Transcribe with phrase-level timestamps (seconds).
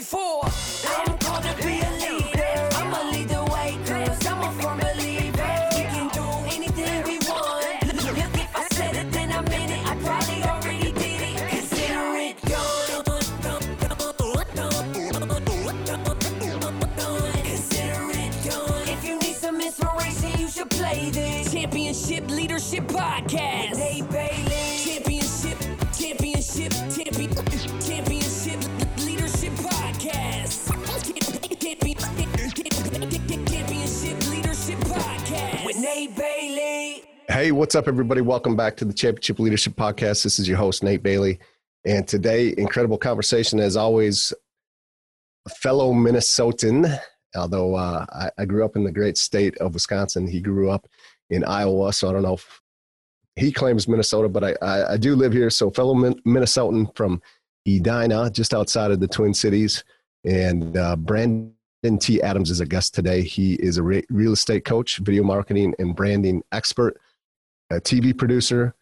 [0.00, 0.44] for.
[0.86, 2.37] I'm gonna be a leader.
[37.68, 38.22] What's up, everybody?
[38.22, 40.24] Welcome back to the Championship Leadership Podcast.
[40.24, 41.38] This is your host, Nate Bailey.
[41.84, 44.32] And today, incredible conversation, as always,
[45.44, 46.98] a fellow Minnesotan.
[47.36, 50.88] Although uh, I, I grew up in the great state of Wisconsin, he grew up
[51.28, 51.92] in Iowa.
[51.92, 52.60] So I don't know if
[53.36, 55.50] he claims Minnesota, but I, I, I do live here.
[55.50, 57.20] So, fellow Min- Minnesotan from
[57.66, 59.84] Edina, just outside of the Twin Cities.
[60.24, 61.52] And uh, Brandon
[62.00, 62.22] T.
[62.22, 63.20] Adams is a guest today.
[63.20, 66.98] He is a re- real estate coach, video marketing, and branding expert
[67.70, 68.74] a TV producer,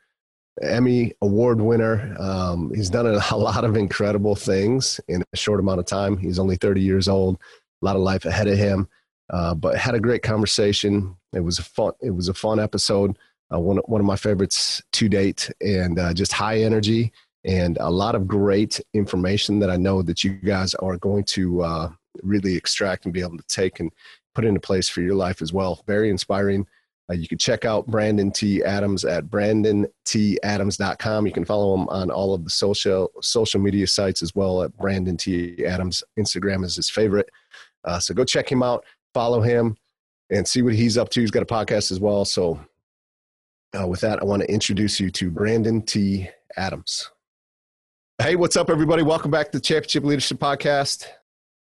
[0.63, 2.17] Emmy award winner.
[2.19, 6.17] Um, he's done a lot of incredible things in a short amount of time.
[6.17, 7.39] He's only 30 years old,
[7.83, 8.89] a lot of life ahead of him,
[9.31, 11.17] uh, but had a great conversation.
[11.33, 11.93] It was a fun.
[12.01, 13.19] It was a fun episode.
[13.53, 17.13] Uh, one one of my favorites to date, and uh, just high energy
[17.47, 21.63] and a lot of great information that I know that you guys are going to
[21.63, 21.91] uh,
[22.23, 23.93] really extract and be able to take and
[24.35, 25.83] put into place for your life as well.
[25.87, 26.67] Very inspiring.
[27.09, 28.65] Uh, you can check out Brandon T.
[28.65, 31.27] Adams at brandontadams.com.
[31.27, 34.77] You can follow him on all of the social social media sites as well at
[34.77, 35.65] Brandon T.
[35.65, 36.03] Adams.
[36.19, 37.31] Instagram is his favorite.
[37.85, 38.85] Uh, so go check him out,
[39.15, 39.77] follow him,
[40.31, 41.21] and see what he's up to.
[41.21, 42.25] He's got a podcast as well.
[42.25, 42.59] So
[43.79, 46.29] uh, with that, I want to introduce you to Brandon T.
[46.57, 47.11] Adams.
[48.19, 49.03] Hey, what's up, everybody?
[49.03, 51.07] Welcome back to the Championship Leadership Podcast.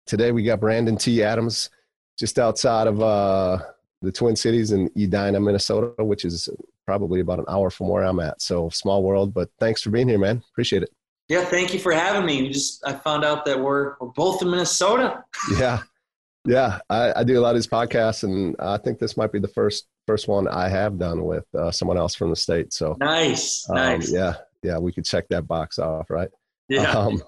[0.06, 1.22] Today we got Brandon T.
[1.22, 1.70] Adams
[2.18, 3.60] just outside of uh,
[4.02, 6.50] the Twin Cities in Edina, Minnesota, which is
[6.86, 8.42] probably about an hour from where I'm at.
[8.42, 10.42] So small world, but thanks for being here, man.
[10.52, 10.90] Appreciate it.
[11.30, 12.44] Yeah, thank you for having me.
[12.44, 15.24] We just I found out that we're we're both in Minnesota.
[15.60, 15.82] Yeah,
[16.46, 16.80] yeah.
[16.90, 19.48] I, I do a lot of these podcasts, and I think this might be the
[19.50, 22.72] first first one I have done with uh, someone else from the state.
[22.72, 24.10] So Nice, um, nice.
[24.10, 26.30] yeah, yeah, we could check that box off, right?
[26.70, 26.92] yeah.
[26.92, 27.22] Um,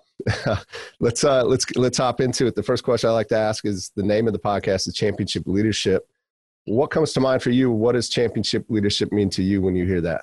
[1.01, 2.55] let's uh, let's let's hop into it.
[2.55, 5.43] The first question I like to ask is the name of the podcast is Championship
[5.45, 6.07] Leadership.
[6.69, 7.71] What comes to mind for you?
[7.71, 10.21] What does championship leadership mean to you when you hear that?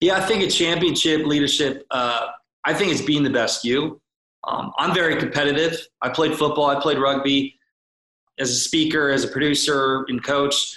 [0.00, 1.86] Yeah, I think a championship leadership.
[1.92, 2.28] Uh,
[2.64, 4.00] I think it's being the best you.
[4.42, 5.78] Um, I'm very competitive.
[6.00, 6.66] I played football.
[6.66, 7.58] I played rugby.
[8.40, 10.76] As a speaker, as a producer, and coach,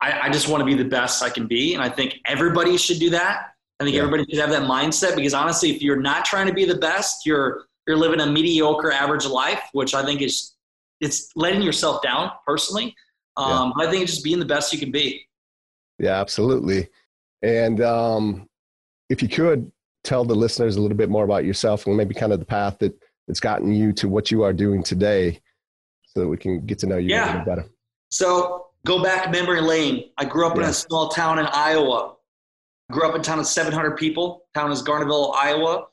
[0.00, 2.76] I, I just want to be the best I can be, and I think everybody
[2.76, 3.50] should do that.
[3.78, 4.02] I think Yeah.
[4.02, 7.24] everybody should have that mindset because honestly, if you're not trying to be the best,
[7.26, 10.54] you're you're living a mediocre, average life, which I think is
[11.00, 12.96] it's letting yourself down personally.
[13.36, 15.26] Um, I think it's just being the best you can be.
[15.98, 16.88] Yeah, absolutely.
[17.42, 18.48] And um,
[19.10, 19.70] if you could
[20.04, 22.78] tell the listeners a little bit more about yourself and maybe kind of the path
[22.78, 22.94] that
[23.26, 25.40] that's gotten you to what you are doing today,
[26.16, 27.64] so that we can get to know you a little bit better.
[28.10, 30.10] So go back memory lane.
[30.16, 32.14] I grew up in a small town in Iowa.
[32.90, 34.46] Grew up in a town of 700 people.
[34.54, 35.86] Town is Garnavillo, Iowa.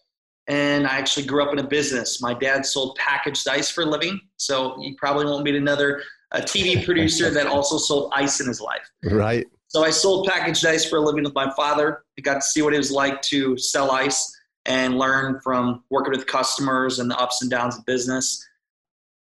[0.48, 2.22] And I actually grew up in a business.
[2.22, 4.20] My dad sold packaged ice for a living.
[4.38, 6.04] So you probably won't meet another
[6.34, 8.90] a TV producer that also sold ice in his life.
[9.04, 9.48] Right.
[9.68, 12.04] So I sold packaged ice for a living with my father.
[12.18, 14.36] I got to see what it was like to sell ice
[14.66, 18.48] and learn from working with customers and the ups and downs of business.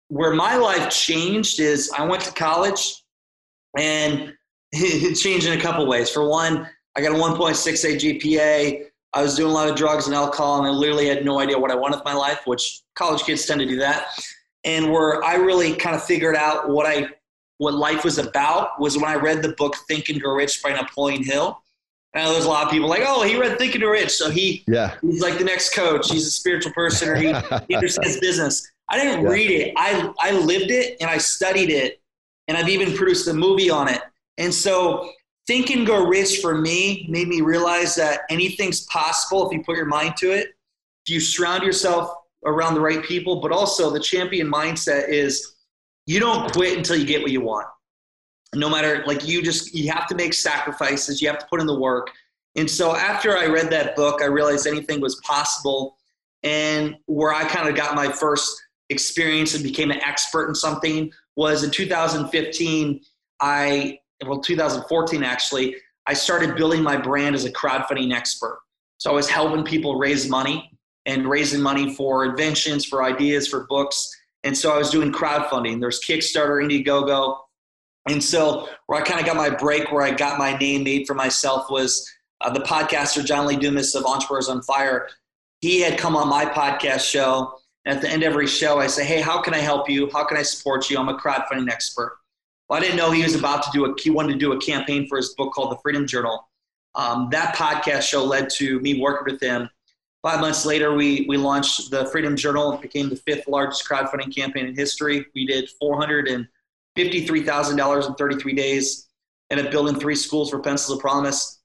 [0.08, 3.02] Where my life changed is I went to college
[3.78, 4.34] and
[4.72, 6.10] it changed in a couple ways.
[6.10, 8.84] For one, I got a 1.68 GPA.
[9.14, 11.58] I was doing a lot of drugs and alcohol, and I literally had no idea
[11.58, 14.06] what I wanted with my life, which college kids tend to do that.
[14.64, 17.08] And where I really kind of figured out what I
[17.58, 20.72] what life was about was when I read the book Think and Grow Rich by
[20.72, 21.60] Napoleon Hill.
[22.14, 24.10] I know there's a lot of people like, oh, he read Think and Grow Rich,
[24.10, 24.94] so he Yeah.
[25.00, 26.10] he's like the next coach.
[26.10, 27.26] He's a spiritual person, or he,
[27.68, 28.68] he understands business.
[28.88, 29.30] I didn't Yeah.
[29.30, 29.74] read it.
[29.76, 32.00] I I lived it and I studied it,
[32.48, 34.02] and I've even produced a movie on it.
[34.38, 35.10] And so,
[35.46, 39.76] Think and Grow Rich for me made me realize that anything's possible if you put
[39.76, 40.48] your mind to it.
[41.06, 45.54] If you surround yourself around the right people, but also the champion mindset is
[46.06, 47.66] you don't quit until you get what you want.
[48.54, 51.22] No matter like you just you have to make sacrifices.
[51.22, 52.10] You have to put in the work.
[52.54, 55.96] And so after I read that book, I realized anything was possible.
[56.42, 58.60] And where I kind of got my first
[58.90, 63.00] experience and became an expert in something was in 2015.
[63.40, 68.60] I, well, 2014 actually, I started building my brand as a crowdfunding expert.
[68.98, 70.71] So I was helping people raise money
[71.06, 74.10] and raising money for inventions, for ideas, for books.
[74.44, 75.80] And so I was doing crowdfunding.
[75.80, 77.38] There's Kickstarter, Indiegogo.
[78.08, 81.06] And so where I kind of got my break, where I got my name made
[81.06, 82.10] for myself was
[82.40, 85.08] uh, the podcaster John Lee Dumas of Entrepreneurs on Fire.
[85.60, 87.58] He had come on my podcast show.
[87.84, 90.08] And at the end of every show, I say, Hey, how can I help you?
[90.12, 90.98] How can I support you?
[90.98, 92.18] I'm a crowdfunding expert.
[92.68, 94.60] Well, I didn't know he was about to do a, he wanted to do a
[94.60, 96.48] campaign for his book called The Freedom Journal.
[96.94, 99.68] Um, that podcast show led to me working with him.
[100.22, 102.72] Five months later, we, we launched the Freedom Journal.
[102.74, 105.26] It became the fifth largest crowdfunding campaign in history.
[105.34, 109.08] We did $453,000 in 33 days,
[109.50, 111.58] ended up building three schools for Pencils of Promise.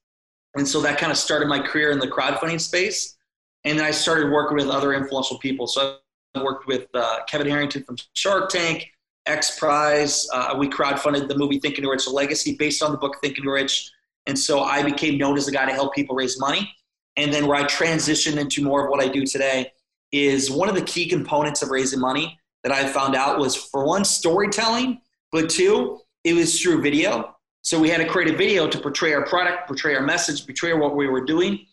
[0.56, 3.16] And so that kind of started my career in the crowdfunding space.
[3.64, 5.68] And then I started working with other influential people.
[5.68, 5.98] So
[6.34, 8.90] I worked with uh, Kevin Harrington from Shark Tank,
[9.26, 10.26] X Prize.
[10.32, 13.92] Uh, we crowdfunded the movie Thinking Rich: A Legacy based on the book Thinking Rich.
[14.26, 16.74] And so I became known as the guy to help people raise money.
[17.18, 19.72] And then where I transitioned into more of what I do today
[20.12, 23.84] is one of the key components of raising money that I found out was for
[23.84, 25.00] one, storytelling,
[25.32, 27.34] but two, it was through video.
[27.62, 30.74] So we had to create a video to portray our product, portray our message, portray
[30.74, 31.66] what we were doing.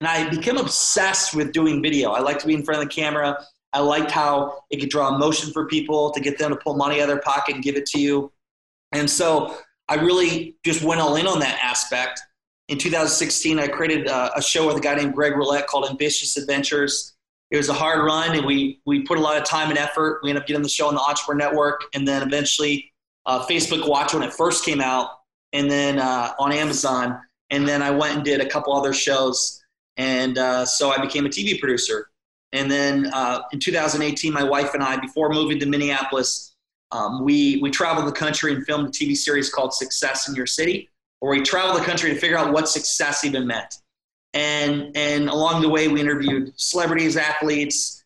[0.00, 2.10] And I became obsessed with doing video.
[2.10, 3.38] I liked to be in front of the camera.
[3.72, 6.96] I liked how it could draw emotion for people to get them to pull money
[6.96, 8.32] out of their pocket and give it to you.
[8.90, 9.56] And so
[9.88, 12.20] I really just went all in on that aspect.
[12.68, 15.88] In 2016, I created uh, a, a show with a guy named Greg Rollett called
[15.88, 17.14] Ambitious Adventures.
[17.50, 20.20] It was a hard run, and we we put a lot of time and effort.
[20.22, 22.92] We ended up getting the show on the Entrepreneur Network, and then eventually
[23.24, 25.10] uh, Facebook Watch when it first came out,
[25.54, 27.18] and then uh, on Amazon.
[27.50, 29.64] And then I went and did a couple other shows,
[29.96, 32.10] and uh, so I became a TV producer.
[32.52, 36.54] And then uh, in 2018, my wife and I, before moving to Minneapolis,
[36.92, 40.46] um, we we traveled the country and filmed a TV series called Success in Your
[40.46, 43.76] City, where we traveled the country to figure out what success even meant.
[44.34, 48.04] And and along the way, we interviewed celebrities, athletes,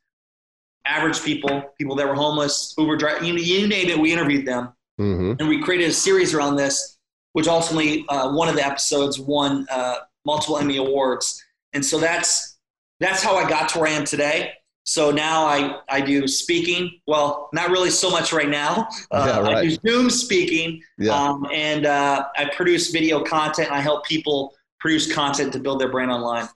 [0.87, 4.73] average people, people that were homeless, Uber driver, you, you name it, we interviewed them
[4.99, 6.99] hmm and we created a series around this,
[7.33, 11.43] which ultimately uh, one of the episodes won uh, multiple Emmy awards.
[11.73, 12.59] And so that's
[13.01, 14.53] that's how I got to where I am today.
[14.85, 17.01] So now I, I do speaking.
[17.07, 18.89] Well, not really so much right now.
[19.11, 19.57] Uh, Yeah, right.
[19.59, 21.13] I do Zoom speaking, Yeah.
[21.15, 23.69] um, and uh, I produce video content.
[23.69, 26.49] And I help people produce content to build their brand online.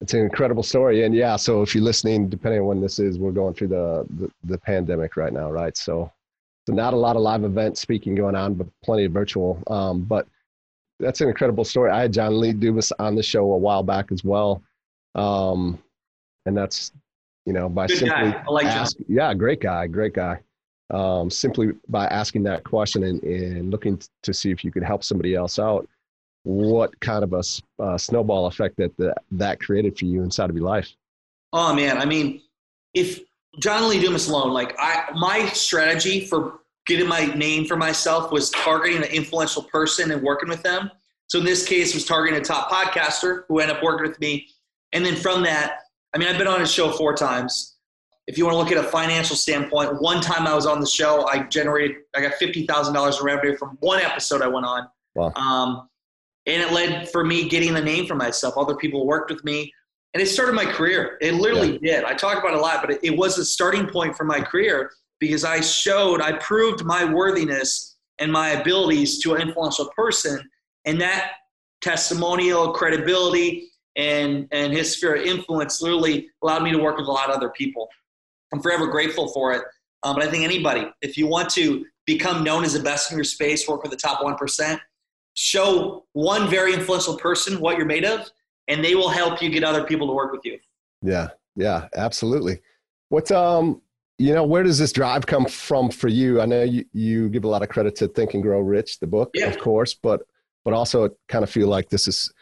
[0.00, 1.04] It's an incredible story.
[1.04, 4.06] And yeah, so if you're listening, depending on when this is, we're going through the,
[4.18, 5.76] the, the pandemic right now, right?
[5.76, 6.12] So,
[6.68, 9.60] so not a lot of live event speaking going on, but plenty of virtual.
[9.66, 10.28] Um, but
[11.00, 11.90] that's an incredible story.
[11.90, 14.62] I had John Lee Dumas on the show a while back as well.
[15.16, 15.82] Um,
[16.46, 16.92] and that's,
[17.48, 20.38] you know, by Good simply like ask, yeah, great guy, great guy.
[20.90, 25.02] Um, simply by asking that question and, and looking to see if you could help
[25.02, 25.88] somebody else out,
[26.42, 27.42] what kind of a
[27.82, 30.92] uh, snowball effect that, that that created for you inside of your life.
[31.54, 32.42] Oh man, I mean,
[32.92, 33.20] if
[33.60, 38.50] John Lee Dumas alone, like I, my strategy for getting my name for myself was
[38.50, 40.90] targeting an influential person and working with them.
[41.28, 44.48] So in this case, was targeting a top podcaster who ended up working with me,
[44.92, 45.84] and then from that,
[46.14, 47.76] I mean, I've been on his show four times.
[48.26, 50.86] If you want to look at a financial standpoint, one time I was on the
[50.86, 54.66] show, I generated, I got fifty thousand dollars in revenue from one episode I went
[54.66, 54.88] on.
[55.14, 55.32] Wow.
[55.34, 55.88] Um,
[56.46, 58.54] and it led for me getting the name for myself.
[58.56, 59.72] Other people worked with me
[60.14, 61.18] and it started my career.
[61.20, 62.04] It literally did.
[62.04, 64.40] I talk about it a lot, but it, it was a starting point for my
[64.40, 70.40] career because I showed, I proved my worthiness and my abilities to an influential person,
[70.84, 71.32] and that
[71.82, 77.12] testimonial, credibility, and and his sphere of influence literally allowed me to work with a
[77.12, 77.88] lot of other people.
[78.52, 79.62] I'm forever grateful for it.
[80.04, 83.18] Um, but I think anybody, if you want to become known as the best in
[83.18, 84.80] your space, work with the top one percent,
[85.34, 88.30] show one very influential person what you're made of,
[88.68, 90.58] and they will help you get other people to work with you.
[91.02, 92.60] Yeah, yeah, absolutely.
[93.08, 93.82] What's um,
[94.18, 96.40] you know, where does this drive come from for you?
[96.40, 99.06] I know you, you give a lot of credit to Think and Grow Rich, the
[99.06, 99.46] book, Yeah.
[99.46, 100.22] of course, but
[100.64, 102.32] but also kind of feel like this is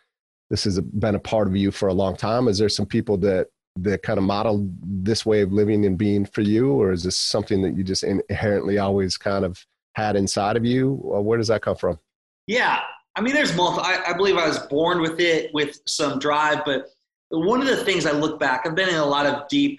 [0.50, 2.48] this has been a part of you for a long time.
[2.48, 3.48] Is there some people that
[3.78, 7.18] that kind of modeled this way of living and being for you, or is this
[7.18, 9.62] something that you just inherently always kind of
[9.94, 10.94] had inside of you?
[11.02, 11.98] Or where does that come from?
[12.46, 12.80] Yeah,
[13.16, 13.84] I mean, there's multiple.
[13.84, 16.64] I, I believe I was born with it, with some drive.
[16.64, 16.86] But
[17.30, 19.78] one of the things I look back, I've been in a lot of deep,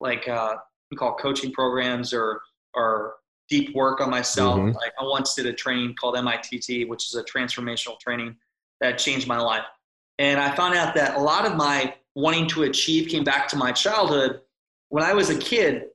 [0.00, 0.56] like uh,
[0.90, 2.40] we call coaching programs or
[2.74, 3.14] or
[3.48, 4.58] deep work on myself.
[4.58, 4.74] Mhm.
[4.74, 8.36] Like I once did a training called MITT, which is a transformational training
[8.80, 9.64] that changed my life.
[10.18, 13.56] And I found out that a lot of my wanting to achieve came back to
[13.56, 14.40] my childhood.
[14.88, 15.86] When I was a kid,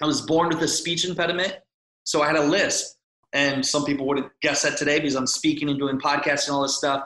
[0.00, 1.56] I was born with a speech impediment,
[2.04, 2.96] so I had a lisp.
[3.32, 6.62] And some people would guess that today because I'm speaking and doing podcasts and all
[6.62, 7.04] this stuff.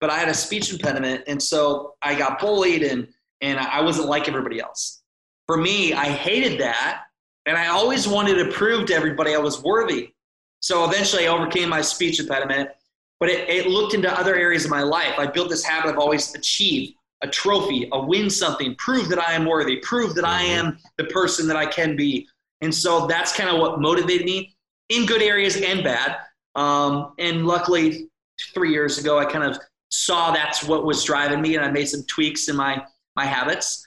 [0.00, 3.08] But I had a speech impediment, and so I got bullied, and
[3.40, 5.02] and I wasn't like everybody else.
[5.46, 7.02] For me, I hated that,
[7.46, 10.14] and I always wanted to prove to everybody I was worthy.
[10.60, 12.70] So eventually, I overcame my speech impediment,
[13.20, 15.14] but it, it looked into other areas of my life.
[15.18, 19.32] I built this habit of always achieve a trophy, a win something, prove that I
[19.32, 22.28] am worthy, prove that I am the person that I can be.
[22.60, 24.54] And so that's kind of what motivated me
[24.88, 26.16] in good areas and bad.
[26.54, 28.08] Um, and luckily,
[28.54, 29.58] three years ago, I kind of
[29.90, 32.82] saw that's what was driving me, and I made some tweaks in my
[33.16, 33.84] my habits.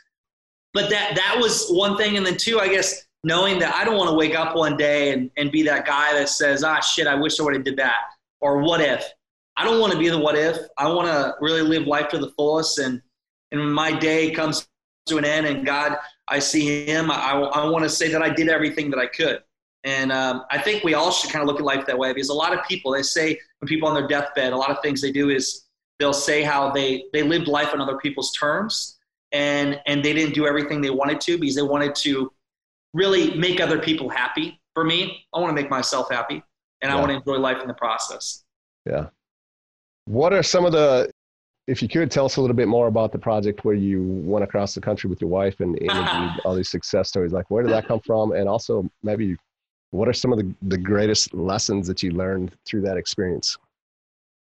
[0.74, 3.98] But that that was one thing, and then two, I guess knowing that I don't
[3.98, 7.08] want to wake up one day and, and be that guy that says, ah, shit,
[7.08, 7.98] I wish I would have did that,
[8.40, 9.06] or what if.
[9.58, 10.58] I don't want to be the what if.
[10.78, 13.02] I want to really live life to the fullest, and
[13.52, 14.68] and when my day comes
[15.08, 18.30] to an end, and God, I see Him, I, I want to say that I
[18.30, 19.42] did everything that I could.
[19.84, 22.30] And um, I think we all should kind of look at life that way because
[22.30, 25.02] a lot of people, they say when people on their deathbed, a lot of things
[25.02, 25.66] they do is
[26.00, 29.00] they'll say how they, they lived life on other people's terms
[29.32, 32.32] and, and they didn't do everything they wanted to because they wanted to
[32.94, 34.60] really make other people happy.
[34.76, 36.44] For me, I want to make myself happy
[36.82, 38.44] and I want to enjoy life in the process.
[38.86, 39.08] Yeah.
[40.06, 41.12] What are some of the,
[41.68, 44.44] if you could tell us a little bit more about the project where you went
[44.44, 47.72] across the country with your wife and interviewed all these success stories, like where did
[47.72, 48.32] that come from?
[48.32, 49.38] And also maybe
[49.92, 53.58] what are some of the, the greatest lessons that you learned through that experience?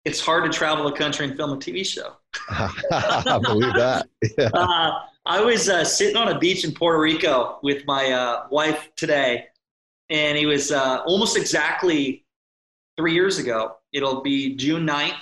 [0.05, 2.13] It's hard to travel the country and film a TV show.
[2.49, 4.07] I believe that.
[4.37, 4.49] Yeah.
[4.53, 8.89] uh, I was uh, sitting on a beach in Puerto Rico with my uh, wife
[8.95, 9.45] today,
[10.11, 12.23] and it was uh, almost exactly
[12.95, 13.77] three years ago.
[13.91, 15.17] It'll be June 9th.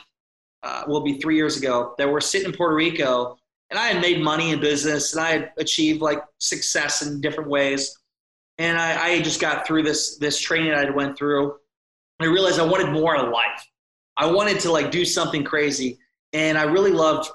[0.64, 3.38] Uh, will be three years ago that we're sitting in Puerto Rico,
[3.70, 7.50] and I had made money in business, and I had achieved like success in different
[7.50, 7.94] ways,
[8.60, 11.56] and I, I just got through this this training I went through.
[12.22, 13.68] I realized I wanted more of life.
[14.16, 16.00] I wanted to like do something crazy,
[16.32, 17.30] and I really loved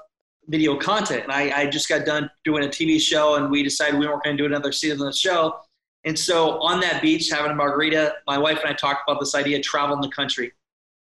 [0.47, 1.23] video content.
[1.23, 4.23] And I, I just got done doing a TV show, and we decided we weren't
[4.23, 5.59] going to do another season of the show.
[6.03, 9.35] And so on that beach, having a margarita, my wife and I talked about this
[9.35, 10.51] idea of traveling the country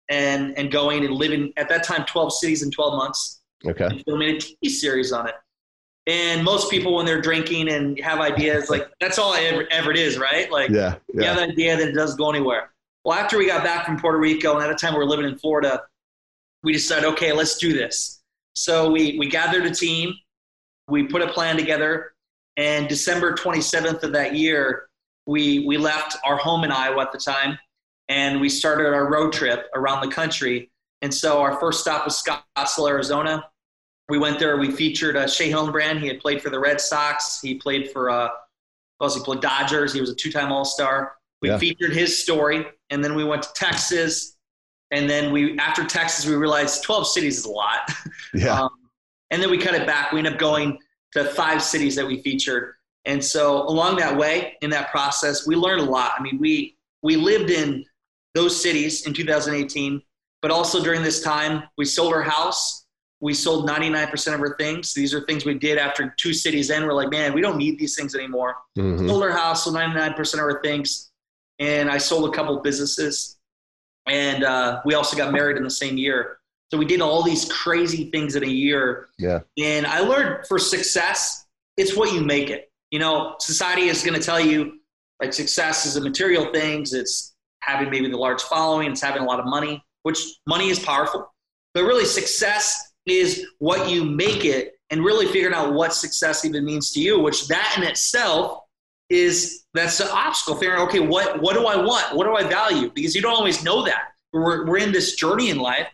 [0.08, 3.86] and, and going and living at that time 12 cities in 12 months Okay.
[3.86, 5.34] and filming a TV series on it.
[6.06, 9.96] And most people, when they're drinking and have ideas, like that's all ever, ever it
[9.96, 10.50] is, right?
[10.50, 10.96] Like Yeah.
[11.12, 11.32] you Yeah.
[11.34, 12.70] have an idea that it doesn't go anywhere.
[13.04, 15.26] Well, after we got back from Puerto Rico, and at the time we were living
[15.26, 15.82] in Florida,
[16.62, 18.22] we decided, okay, let's do this.
[18.54, 20.14] So we, we gathered a team,
[20.88, 22.12] we put a plan together,
[22.56, 24.88] and December 27th of that year,
[25.26, 27.58] we, we left our home in Iowa at the time,
[28.08, 30.70] and we started our road trip around the country.
[31.02, 33.44] And so our first stop was Scottsdale, Arizona.
[34.08, 36.00] We went there, we featured uh, Shea Hillenbrand.
[36.00, 38.28] He had played for the Red Sox, he played for uh,
[39.02, 39.92] else he played Dodgers.
[39.92, 41.16] He was a two-time All-Star.
[41.42, 41.58] We Yeah.
[41.58, 44.36] featured his story, and then we went to Texas,
[44.90, 47.90] and then we after Texas we realized 12 cities is a lot,
[48.34, 48.58] Yeah.
[48.62, 48.70] um,
[49.30, 50.12] and then we cut it back.
[50.12, 50.78] We ended up going
[51.12, 55.56] to five cities that we featured, and so along that way in that process, we
[55.56, 56.12] learned a lot.
[56.18, 57.84] I mean, we we lived in
[58.36, 60.00] those cities in 2018,
[60.42, 62.84] but also during this time we sold our house.
[63.20, 64.92] We sold 99% of our things.
[64.92, 66.84] These are things we did after two cities in.
[66.84, 69.08] We're like, man, we don't need these things anymore Mhm.
[69.08, 71.10] sold our house, sold 99% of our things,
[71.58, 73.38] and I sold a couple businesses.
[74.06, 76.38] And uh, we also got married in the same year.
[76.70, 79.08] So we did all these crazy things in a year.
[79.18, 79.40] Yeah.
[79.56, 81.46] And I learned for success,
[81.78, 82.70] it's what you make it.
[82.90, 84.78] You know, society is going to tell you
[85.22, 86.92] like success is a material things.
[86.92, 87.34] It's
[87.66, 88.92] having maybe the large following.
[88.92, 91.32] It's having a lot of money, which money is powerful.
[91.74, 96.64] But really, success is what you make it and really figuring out what success even
[96.64, 98.60] means to you, which that in itself
[99.08, 100.54] is that's the obstacle.
[100.56, 102.16] Figuring okay, what, what do I want?
[102.16, 102.90] What do I value?
[102.94, 104.12] Because you don't always know that.
[104.32, 105.88] We're, we're in this journey in life.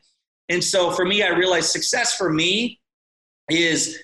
[0.49, 2.81] And so for me, I realized success for me
[3.51, 3.99] is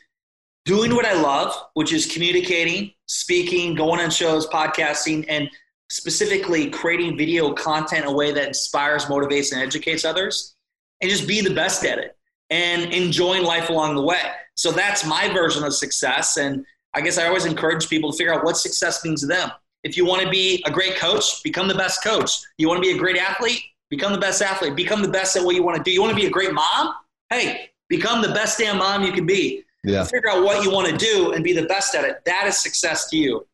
[0.64, 5.48] doing what I love, which is communicating, speaking, going on shows, podcasting, and
[5.90, 10.54] specifically creating video content in a way that inspires, motivates, and educates others,
[11.00, 12.16] and just be the best at it.
[12.50, 14.22] and enjoying life along the way.
[14.54, 16.36] So that's my version of success.
[16.36, 16.64] And
[16.94, 19.50] I guess I always encourage people to figure out what success means to them.
[19.84, 22.38] If you want to be a great coach, become the best coach.
[22.56, 24.74] You want to be a great athlete, become the best athlete.
[24.74, 25.90] Become the best at what you want to do.
[25.90, 26.94] You want to be a great mom?
[27.30, 29.64] Hey, become the best damn mom you can be.
[29.84, 30.04] Yeah.
[30.04, 32.24] Figure out what you want to do and be the best at it.
[32.24, 33.46] That is success to you.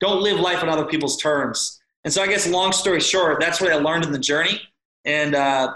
[0.00, 1.79] Don't live life on other people's terms.
[2.04, 4.60] And so I guess long story short, that's what I learned in the journey.
[5.04, 5.74] And uh,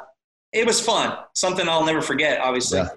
[0.53, 1.19] it was fun.
[1.35, 2.79] Something I'll never forget, obviously.
[2.79, 2.89] Yeah.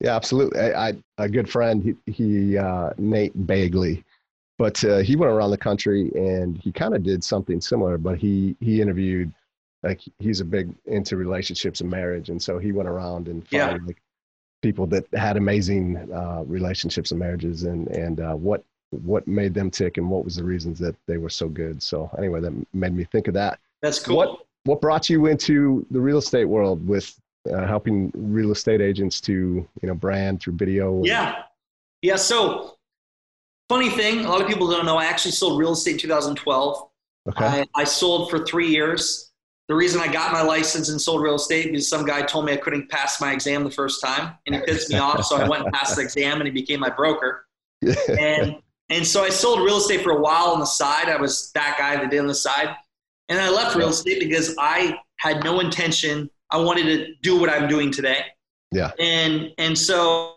[0.00, 0.60] Yeah, absolutely.
[0.60, 4.04] I, I a good friend, he, he uh, Nate Bagley,
[4.56, 7.98] but uh, he went around the country and he kind of did something similar.
[7.98, 9.32] But he he interviewed
[9.82, 13.80] like he's a big into relationships and marriage, and so he went around and found
[13.80, 13.86] Yeah.
[13.88, 14.00] like
[14.62, 19.70] people that had amazing uh, relationships and marriages, and and uh, what what made them
[19.70, 21.82] tick and what was the reasons that they were so good.
[21.82, 23.58] So anyway, that made me think of that.
[23.82, 24.16] That's cool.
[24.16, 27.18] What what brought you into the real estate world with
[27.50, 31.02] uh, helping real estate agents to you know brand through video?
[31.04, 31.42] Yeah.
[32.02, 32.16] Yeah.
[32.16, 32.76] So,
[33.68, 36.88] funny thing, a lot of people don't know, I actually sold real estate in 2012.
[37.28, 37.44] Okay.
[37.44, 39.32] I, I sold for three years.
[39.68, 42.52] The reason I got my license and sold real estate is some guy told me
[42.54, 45.26] I couldn't pass my exam the first time, and he pissed me off.
[45.26, 47.46] So I went and passed the exam, and he became my broker.
[48.18, 48.56] And
[48.90, 51.08] and so I sold real estate for a while on the side.
[51.08, 52.74] I was that guy that did on the side,
[53.28, 56.30] and I left real estate because I had no intention.
[56.50, 58.24] I wanted to do what I'm doing today.
[58.72, 58.92] Yeah.
[58.98, 60.36] And and so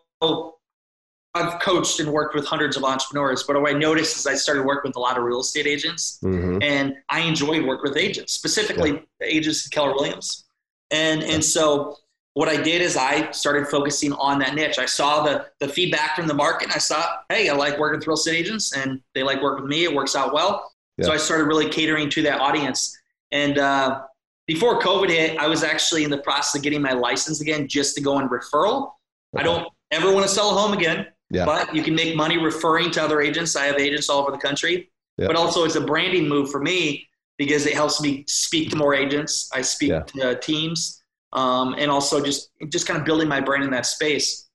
[1.34, 4.66] I've coached and worked with hundreds of entrepreneurs, but what I noticed is I started
[4.66, 8.34] working with a lot of real estate agents hmm and I enjoyed working with agents,
[8.34, 10.46] specifically the agents Keller Williams.
[10.92, 11.98] And and so
[12.34, 14.80] what I did is I started focusing on that niche.
[14.80, 18.00] I saw the the feedback from the market and I saw, hey, I like working
[18.00, 19.84] with real estate agents and they like working with me.
[19.84, 20.72] It works out well.
[21.02, 22.96] So I started really catering to that audience.
[23.32, 24.04] And uh,
[24.46, 27.96] before COVID hit, I was actually in the process of getting my license again just
[27.96, 28.92] to go on referral.
[29.36, 31.08] I don't ever want to sell a home again.
[31.32, 31.46] Yeah.
[31.46, 33.56] But you can make money referring to other agents.
[33.56, 34.92] I have agents all over the country.
[35.18, 35.26] Yeah.
[35.28, 38.94] But also, it's a branding move for me because it helps me speak to more
[38.94, 39.50] agents.
[39.54, 40.02] I speak Yeah.
[40.02, 41.01] to uh, teams,
[41.34, 44.50] um, and also just just kind of building my brand in that space.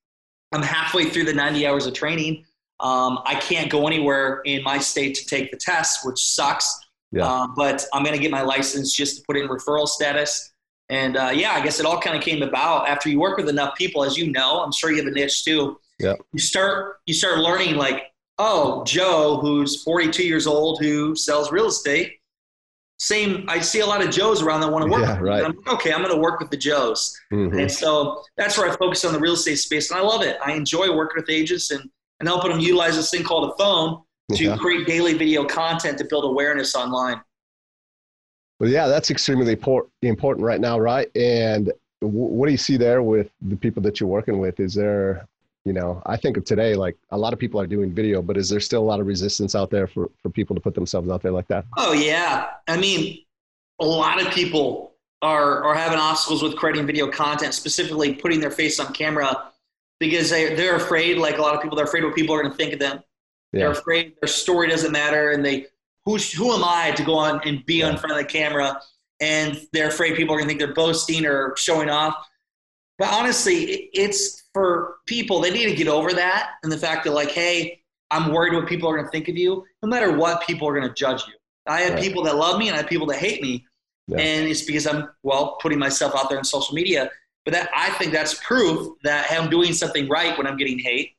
[0.52, 2.44] I'm halfway through the 90 hours of training.
[2.80, 6.78] Um, I can't go anywhere in my state to take the test, which sucks.
[7.10, 7.26] Yeah.
[7.26, 10.52] Uh, but I'm going to get my license just to put in referral status.
[10.88, 13.48] And uh, yeah, I guess it all kind of came about after you work with
[13.48, 14.62] enough people, as you know.
[14.62, 15.80] I'm sure you have a niche too.
[15.98, 16.14] Yeah.
[16.32, 21.66] You start you start learning like, oh, Joe, who's 42 years old, who sells real
[21.66, 22.18] estate.
[22.98, 23.44] Same.
[23.48, 25.02] I see a lot of Joes around that want to work.
[25.02, 25.44] Yeah, right.
[25.44, 27.14] I'm like, okay, I'm going to work with the Joes.
[27.32, 27.60] Mhm.
[27.60, 29.90] And so that's where I focus on the real estate space.
[29.90, 30.38] And I love it.
[30.44, 31.88] I enjoy working with agents and,
[32.20, 34.00] and helping them utilize this thing called a phone
[34.34, 34.56] to Yeah.
[34.56, 37.20] create daily video content to build awareness online.
[38.58, 39.52] Well, yeah, that's extremely
[40.02, 41.14] important right now, right?
[41.14, 44.58] And what do you see there with the people that you're working with?
[44.58, 45.28] Is there,
[45.66, 48.36] you know, I think of today, like a lot of people are doing video, but
[48.36, 51.10] is there still a lot of resistance out there for, for people to put themselves
[51.10, 51.64] out there like that?
[51.76, 52.50] Oh yeah.
[52.68, 53.24] I mean,
[53.80, 58.50] a lot of people are are having obstacles with creating video content, specifically putting their
[58.52, 59.50] face on camera,
[59.98, 61.18] because they they're afraid.
[61.18, 63.02] Like a lot of people, they're afraid what people are going to think of them.
[63.52, 65.66] They're afraid their story doesn't matter, and they
[66.04, 67.88] who who am I to go on and be Yeah.
[67.88, 68.80] on front of the camera?
[69.20, 72.14] And they're afraid people are going to think they're boasting or showing off.
[72.98, 75.38] But honestly, it's for people.
[75.42, 78.66] They need to get over that and the fact that like, hey, I'm worried what
[78.66, 79.66] people are going to think of you.
[79.82, 81.34] No matter what, people are going to judge you.
[81.66, 82.02] I have Right.
[82.02, 83.66] people that love me and I have people that hate me,
[84.08, 84.16] Yeah.
[84.18, 87.10] and it's because I'm well putting myself out there on social media.
[87.44, 91.10] But that I think that's proof that I'm doing something right when I'm getting hate.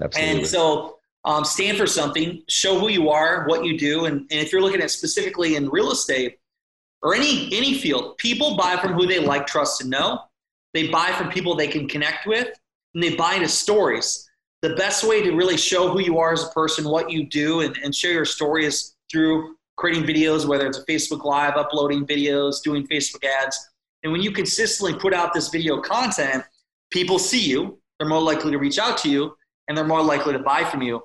[0.00, 0.38] Absolutely.
[0.38, 0.96] And so
[1.26, 4.06] um, stand for something, show who you are, what you do.
[4.06, 6.38] And, and if you're looking at specifically in real estate
[7.02, 10.20] or any, any field, people buy from who they like, trust, and know.
[10.74, 12.48] They buy from people they can connect with,
[12.98, 14.28] and they buy into stories.
[14.60, 17.60] The best way to really show who you are as a person, what you do,
[17.60, 22.04] and, and share your story is through creating videos, whether it's a Facebook Live, uploading
[22.04, 23.56] videos, doing Facebook ads.
[24.02, 26.42] And when you consistently put out this video content,
[26.90, 29.36] people see you, they're more likely to reach out to you,
[29.68, 31.00] and they're more likely to buy from you.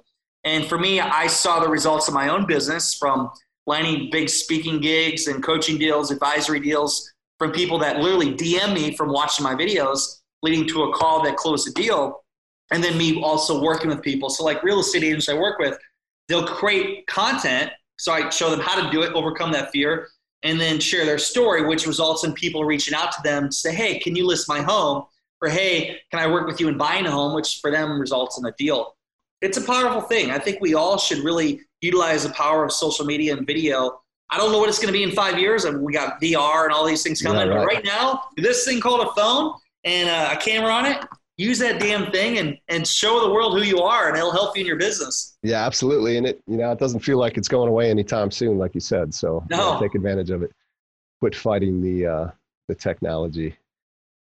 [0.45, 3.29] And for me, I saw the results of my own business from
[3.67, 8.97] landing big speaking gigs and coaching deals, advisory deals from people that literally DM me
[8.97, 12.23] from watching my videos, leading to a call that closed a deal.
[12.71, 14.29] And then me also working with people.
[14.29, 15.77] So, like real estate agents I work with,
[16.27, 17.71] they'll create content.
[17.97, 20.10] So I show them how to do it, overcome that fear,
[20.43, 23.73] and then share their story, which results in people reaching out to them to say,
[23.73, 25.06] hey, can you list my home?
[25.41, 27.36] Or hey, can I work with you in buying a home?
[27.36, 28.95] Which for them results in a deal.
[29.41, 30.32] It's a powerful thing.
[30.32, 34.01] I think we all should really utilize the power of social media and video.
[34.32, 35.65] I don't know what it's going to be in five years.
[35.65, 37.41] And we got VR and all these things coming.
[37.41, 37.75] Yeah, But right.
[37.75, 41.05] right now, this thing called a phone and uh, a camera on it,
[41.37, 44.55] use that damn thing and, and show the world who you are and it'll help
[44.55, 45.37] you in your business.
[45.43, 46.17] Yeah, absolutely.
[46.17, 48.81] And it, you know, it doesn't feel like it's going away anytime soon, like you
[48.81, 49.13] said.
[49.13, 49.77] So No.
[49.79, 50.51] take advantage of it.
[51.19, 52.27] Quit fighting the uh,
[52.67, 53.55] the technology.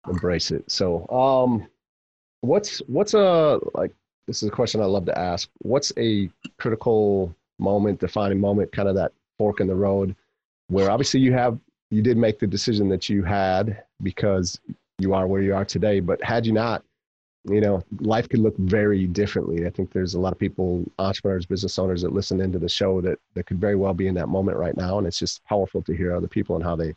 [0.09, 0.69] Embrace it.
[0.71, 1.67] So, um,
[2.41, 3.93] what's what's a like?
[4.27, 5.49] This is a question I love to ask.
[5.59, 10.15] What's a critical moment, defining moment, kind of that fork in the road,
[10.69, 11.59] where obviously you have
[11.91, 14.61] you did make the decision that you had because
[15.03, 16.01] you are where you are today.
[16.01, 16.83] But had you not,
[17.45, 19.67] you know, life could look very differently.
[19.67, 23.01] I think there's a lot of people, entrepreneurs, business owners that listen into the show
[23.01, 24.99] that, that could very well be in that moment right now.
[24.99, 26.95] And it's just powerful to hear other people and how they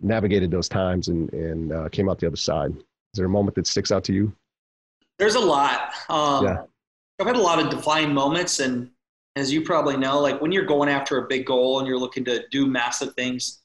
[0.00, 2.70] navigated those times and, and uh, came out the other side.
[2.76, 4.32] Is there a moment that sticks out to you?
[5.18, 5.92] There's a lot.
[6.08, 6.62] Um, Yeah.
[7.20, 8.90] I've had a lot of defining moments, and
[9.36, 12.24] as you probably know, like when you're going after a big goal and you're looking
[12.24, 13.60] to do massive things,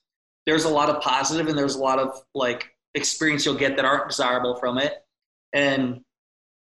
[0.45, 3.85] there's a lot of positive and there's a lot of like experience you'll get that
[3.85, 5.05] aren't desirable from it.
[5.53, 6.01] And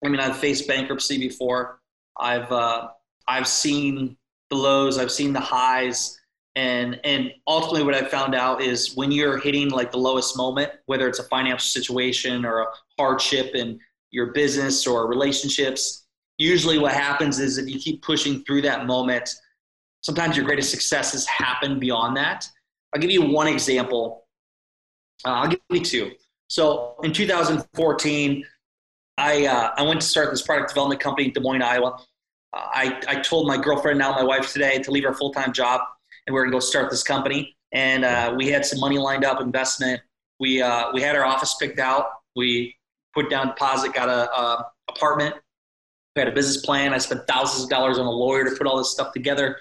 [0.04, 1.80] I mean, I've faced bankruptcy before.
[2.18, 2.90] I've uh,
[3.28, 4.18] I've seen
[4.50, 6.20] the lows, I've seen the highs,
[6.56, 10.72] and and ultimately, what I found out is when you're hitting like the lowest moment,
[10.86, 12.68] whether it's a financial situation or a
[13.00, 13.80] hardship in
[14.12, 16.06] your business or relationships,
[16.38, 19.30] usually what happens is if you keep pushing through that moment,
[20.02, 22.48] sometimes your greatest successes happen beyond that.
[22.94, 24.28] I'll give you one example.
[25.26, 26.12] Uh, I'll give you two.
[26.50, 28.46] So in 2014,
[29.18, 32.00] I uh, I went to start this product development company in Des Moines, Iowa.
[32.54, 35.54] Uh, I I told my girlfriend, now my wife today, to leave our full time
[35.54, 35.82] job
[36.26, 37.56] and we are gonna go start this company.
[37.72, 40.02] And uh, we had some money lined up, investment.
[40.40, 42.06] We uh, we had our office picked out.
[42.36, 42.76] We
[43.14, 45.36] put down deposit, got a, a apartment.
[46.16, 46.94] We had a business plan.
[46.94, 49.58] I spent thousands of dollars on a lawyer to put all this stuff together.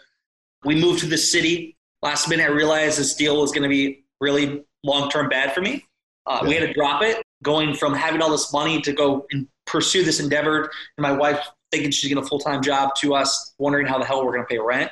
[0.64, 1.76] We moved to the city.
[2.02, 5.60] Last minute, I realized this deal was going to be really long term bad for
[5.60, 5.86] me.
[6.26, 9.46] Uh, We had to drop it, going from having all this money to go and
[9.66, 10.62] pursue this endeavor,
[10.96, 14.04] and my wife thinking she's getting a full time job to us, wondering how the
[14.04, 14.90] hell we're going to pay rent.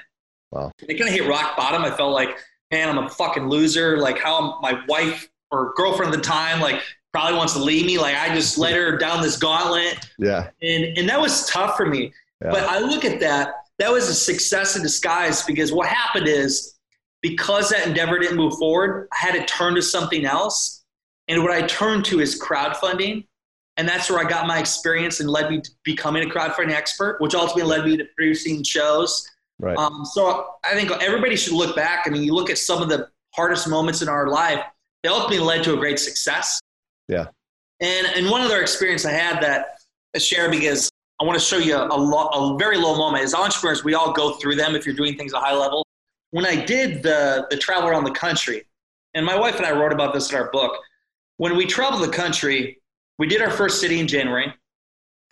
[0.51, 0.73] Wow.
[0.81, 1.83] It kind of hit rock bottom.
[1.85, 2.37] I felt like,
[2.73, 3.99] man, I'm a fucking loser.
[3.99, 6.81] Like, how my wife or girlfriend at the time, like,
[7.13, 7.99] probably wants to leave me.
[7.99, 10.51] Like, I just led her down this gauntlet Yeah.
[10.63, 12.13] and and that was tough for me.
[12.43, 12.51] Yeah.
[12.51, 16.79] But I look at that that was a success in disguise because what happened is
[17.23, 20.80] because that endeavor didn't move forward, I had to turn to something else,
[21.31, 23.25] and what I turned to is crowdfunding,
[23.77, 27.21] and that's where I got my experience and led me to becoming a crowdfunding expert,
[27.21, 29.27] which ultimately led me to producing shows.
[29.61, 29.79] Right.
[29.79, 32.07] Um, so I think everybody should look back.
[32.07, 34.61] I mean, you look at some of the hardest moments in our life;
[35.05, 36.61] they ultimately led to a great success.
[37.09, 37.27] Yeah.
[37.81, 39.79] And and one other experience I had that
[40.17, 40.91] I share because
[41.21, 43.23] I want to show you a, lo- a very low moment.
[43.23, 45.87] As entrepreneurs, we all go through them if you're doing things at a high level.
[46.33, 48.65] When I did the the travel around the country,
[49.15, 50.73] and my wife and I wrote about this in our book.
[51.41, 52.83] When we traveled the country,
[53.19, 54.53] we did our first city in January,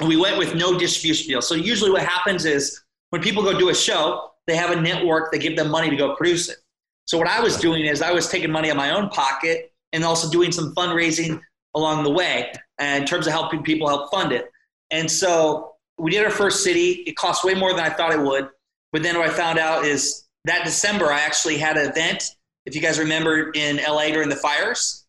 [0.00, 1.42] and we went with no distribution deal.
[1.42, 5.30] So usually, what happens is when people go do a show, they have a network
[5.32, 6.56] that give them money to go produce it.
[7.04, 9.70] So what I was doing is I was taking money out of my own pocket
[9.92, 11.42] and also doing some fundraising
[11.74, 14.50] along the way in terms of helping people help fund it.
[14.90, 17.02] And so we did our first city.
[17.06, 18.48] It cost way more than I thought it would.
[18.92, 22.34] But then what I found out is that December I actually had an event.
[22.64, 25.04] If you guys remember in LA during the fires,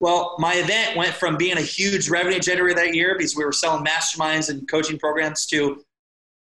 [0.00, 3.52] well, my event went from being a huge revenue generator that year because we were
[3.52, 5.84] selling masterminds and coaching programs to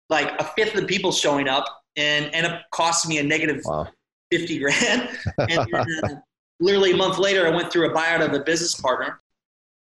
[0.10, 3.62] like a fifth of the people showing up and ended up costing me a negative
[3.66, 3.88] Wow.
[4.32, 5.10] 50 grand.
[5.40, 6.08] And then, uh,
[6.60, 9.20] literally a month later, I went through a buyout of a business partner.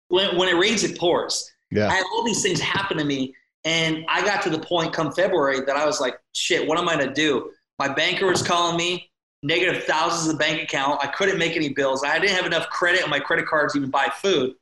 [0.07, 1.51] When, when it rains, it pours.
[1.69, 1.87] Yeah.
[1.87, 3.35] I had all these things happen to me.
[3.65, 6.87] And I got to the point come February that I was like, shit, what am
[6.87, 7.51] I going to do?
[7.77, 9.10] My banker was calling me,
[9.43, 10.99] negative thousands of the bank account.
[11.03, 12.03] I couldn't make any bills.
[12.03, 14.53] I didn't have enough credit on my credit cards to even buy food.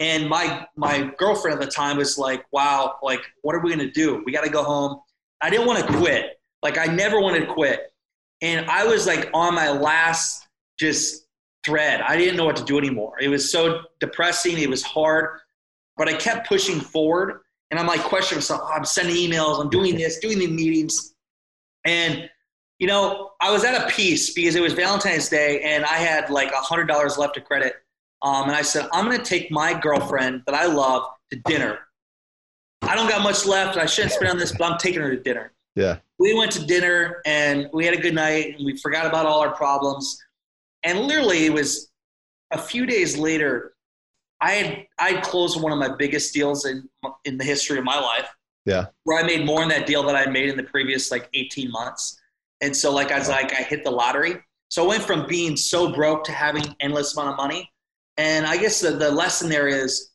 [0.00, 3.90] And my, my girlfriend at the time was like, wow, like, what are we to
[3.90, 4.22] do?
[4.24, 5.00] We got to go home.
[5.40, 6.40] I didn't want to quit.
[6.62, 7.92] Like, I never wanted to quit.
[8.40, 10.46] And I was like on my last
[10.78, 11.26] just
[11.64, 12.00] thread.
[12.00, 13.18] I didn't know what to do anymore.
[13.20, 14.58] It was so depressing.
[14.58, 15.40] It was hard,
[15.96, 17.40] but I kept pushing forward.
[17.70, 18.62] And I'm like questioning myself.
[18.64, 19.60] "Oh, I'm sending emails.
[19.60, 21.14] I'm doing this, doing the meetings.
[21.84, 22.30] And,
[22.78, 26.30] you know, I was at a peace because it was Valentine's Day and I had
[26.30, 27.74] like $100 left of credit.
[28.22, 31.78] Um, and I said, I'm going to take my girlfriend that I love to dinner.
[32.82, 33.76] I don't got much left.
[33.76, 35.98] I shouldn't spend on this, but I'm taking her to dinner Yeah.
[36.18, 39.40] we went to dinner and we had a good night and we forgot about all
[39.40, 40.20] our problems
[40.84, 41.90] and literally it was
[42.52, 43.74] a few days later
[44.40, 46.88] i had i had closed one of my biggest deals in
[47.24, 48.28] in the history of my life
[48.64, 48.86] Yeah.
[49.04, 51.70] where i made more in that deal that i made in the previous like 18
[51.70, 52.17] months
[52.60, 54.36] and so like i was like i hit the lottery
[54.68, 57.70] so i went from being so broke to having endless amount of money
[58.16, 60.10] and i guess the, the lesson there is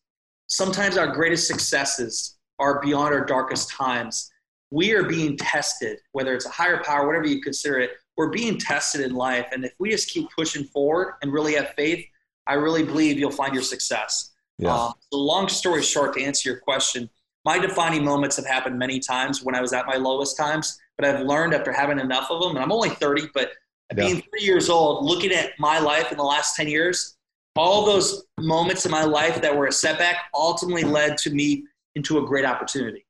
[0.48, 4.32] sometimes our greatest successes are beyond our darkest times.
[4.72, 8.58] We are being tested, whether it's a higher power, whatever you consider it, we're being
[8.58, 9.48] tested in life.
[9.52, 12.06] And if we just keep pushing forward and really have faith,
[12.48, 14.32] I really believe you'll find your success.
[14.60, 14.76] Yeah.
[14.76, 17.10] Um, so, long story short, to answer your question,
[17.46, 21.06] my defining moments have happened many times when I was at my lowest times, but
[21.06, 23.52] I've learned after having enough of them, and I'm only 30, but
[23.92, 24.06] Yeah.
[24.08, 27.16] being three years old, looking at my life in the last 10 years,
[27.56, 32.18] all those moments in my life that were a setback ultimately led to me into
[32.18, 33.06] a great opportunity.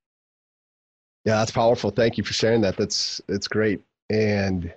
[1.25, 1.89] Yeah, that's powerful.
[1.91, 2.75] Thank you for sharing that.
[2.75, 3.81] That's it's great.
[4.09, 4.73] And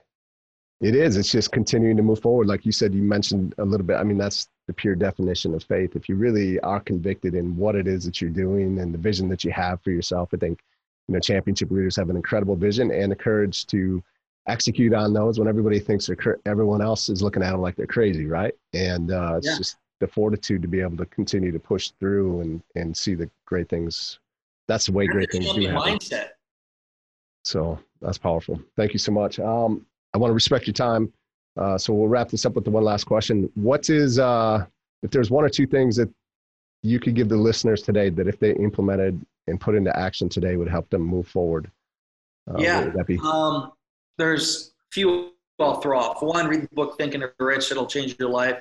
[0.81, 1.17] it is.
[1.17, 2.47] It's just continuing to move forward.
[2.47, 3.97] Like you said, you mentioned a little bit.
[3.97, 5.95] I mean, that's the pure definition of faith.
[5.97, 9.29] If you really are convicted in what it is that you're doing and the vision
[9.29, 10.61] that you have for yourself, I think,
[11.09, 14.03] you know, championship leaders have an incredible vision and the courage to
[14.49, 17.77] execute on those when everybody thinks they're cra- everyone else is looking at them like
[17.77, 18.55] they're crazy, right?
[18.75, 19.57] And uh, it's Yeah.
[19.57, 23.31] just the fortitude to be able to continue to push through and and see the
[23.47, 24.19] great things.
[24.69, 25.95] That's the way great things do happen.
[25.99, 26.31] mindset.
[27.45, 28.61] So that's powerful.
[28.77, 29.39] Thank you so much.
[29.39, 31.13] Um, I want to respect your time.
[31.57, 33.51] Uh, so we'll wrap this up with the one last question.
[33.55, 34.67] What is, uh,
[35.03, 36.11] if there's one or two things that
[36.83, 40.57] you could give the listeners today that if they implemented and put into action today
[40.57, 41.71] would help them move forward?
[42.51, 42.85] Uh, Yeah.
[42.85, 43.19] Would that be?
[43.19, 43.73] Um,
[44.19, 46.23] there's a few I'll throw off.
[46.23, 47.71] One, read the book Thinking of Rich.
[47.71, 48.59] It'll change your life.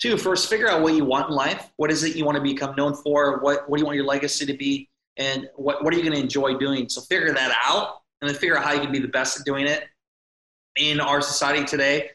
[0.00, 1.70] Two, first figure out what you want in life.
[1.76, 3.40] What is it you want to become known for?
[3.40, 4.88] What What do you want your legacy to be?
[5.18, 6.88] And what What are you going to enjoy doing?
[6.88, 9.44] So figure that out, and then figure out how you can be the best at
[9.44, 9.84] doing it.
[10.76, 12.10] In our society today,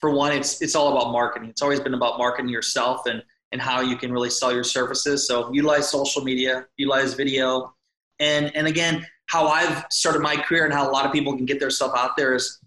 [0.00, 1.48] for one, it's it's all about marketing.
[1.48, 5.26] It's always been about marketing yourself and and how you can really sell your services.
[5.26, 7.74] So utilize social media, utilize video,
[8.18, 11.46] and and again, how I've started my career and how a lot of people can
[11.46, 12.60] get their stuff out there is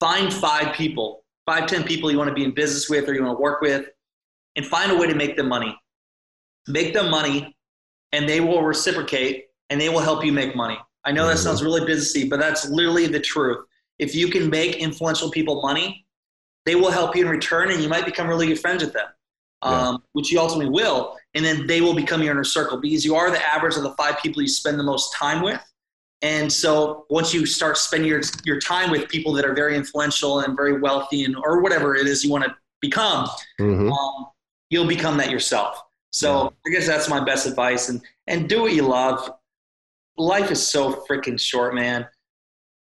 [0.00, 3.22] find five people, five, ten people you want to be in business with or you
[3.22, 3.86] want to work with,
[4.56, 5.78] and find a way to make them money.
[6.68, 7.56] Make them money,
[8.12, 10.78] and they will reciprocate and they will help you make money.
[11.04, 11.44] I know that Mhm.
[11.44, 13.64] sounds really businessy, but that's literally the truth.
[13.98, 16.06] If you can make influential people money,
[16.70, 19.08] they will help you in return, and you might become really good friends with them,
[19.64, 19.88] Yeah.
[19.88, 21.16] um, which you ultimately will.
[21.34, 23.92] And then they will become your inner circle because you are the average of the
[23.94, 25.60] five people you spend the most time with.
[26.22, 30.40] And so once you start spending your, your time with people that are very influential
[30.40, 33.28] and very wealthy and or whatever it is you want to become,
[33.60, 33.90] Mhm.
[33.90, 34.26] um,
[34.70, 35.82] you'll become that yourself.
[36.12, 37.88] So I guess that's my best advice.
[37.88, 39.18] And and do what you love.
[40.16, 42.06] Life is so freaking short, man.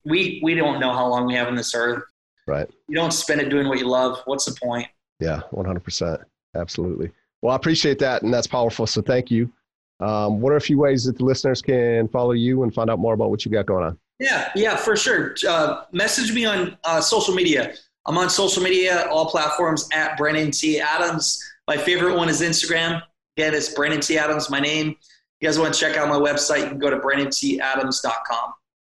[0.04, 2.04] We we don't know how long we have on this earth.
[2.46, 2.68] Right.
[2.88, 4.20] You don't spend it doing what you love.
[4.24, 4.88] What's the point?
[5.20, 6.18] Yeah, 100%.
[6.54, 7.10] Absolutely.
[7.40, 8.22] Well, I appreciate that.
[8.22, 8.86] And that's powerful.
[8.86, 9.52] So thank you.
[10.00, 12.98] Um, what are a few ways that the listeners can follow you and find out
[12.98, 13.98] more about what you got going on?
[14.18, 15.34] Yeah, yeah, for sure.
[15.48, 17.74] Uh, message me on uh, social media.
[18.06, 20.80] I'm on social media, all platforms at Brandon T.
[20.80, 21.40] Adams.
[21.68, 23.02] My favorite one is Instagram.
[23.36, 24.18] Again, it's Brandon T.
[24.18, 24.90] Adams, my name.
[24.90, 24.96] If
[25.40, 28.52] you guys want to check out my website, you can go to brandonTadams.com.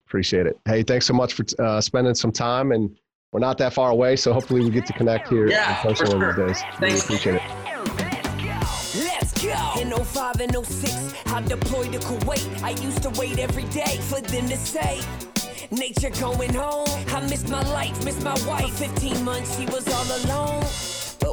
[0.07, 0.57] Appreciate it.
[0.65, 2.71] Hey, thanks so much for uh, spending some time.
[2.71, 2.97] And
[3.33, 6.07] we're not that far away, so hopefully we get to connect here Yeah, in person
[6.07, 6.63] for one of these days.
[6.79, 7.41] Really appreciate it.
[9.77, 12.63] In 05 and 06, I deployed to Kuwait.
[12.63, 15.01] I used to wait every day for them to say,
[15.71, 16.87] Nature going home.
[17.09, 18.73] I missed my life, missed my wife.
[18.77, 20.63] 15 months, she was all alone.
[21.19, 21.32] But